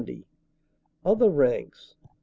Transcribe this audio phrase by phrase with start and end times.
[0.01, 0.25] 2J,
[1.05, 2.09] OTHER RANKS K.